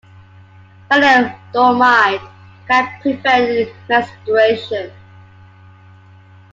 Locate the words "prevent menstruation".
3.03-4.91